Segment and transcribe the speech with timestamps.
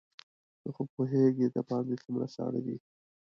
[0.61, 2.77] ته خو پوهېږې دباندې څومره ساړه دي.